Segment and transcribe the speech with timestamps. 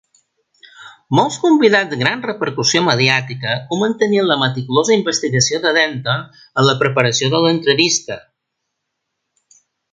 [1.17, 7.33] Molts convidats de gran repercussió mediàtica comentarien la meticulosa investigació de Denton en la preparació
[7.37, 8.21] de l'entrevista.